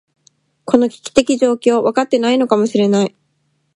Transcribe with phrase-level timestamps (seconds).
[0.65, 3.15] この危機的状況、分かっていないのかもしれない。